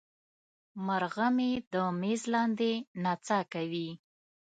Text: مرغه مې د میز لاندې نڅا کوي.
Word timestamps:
مرغه 0.85 1.27
مې 1.35 1.51
د 1.71 1.73
میز 1.99 2.21
لاندې 2.33 2.71
نڅا 3.03 3.39
کوي. 3.53 3.89